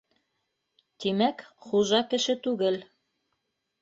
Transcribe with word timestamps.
Тимәк, 1.03 1.45
хужа 1.67 2.03
кеше 2.15 2.37
түгел. 2.49 2.81